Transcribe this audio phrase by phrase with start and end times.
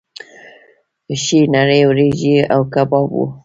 [1.23, 3.25] ښې نرۍ وریجې او کباب وو.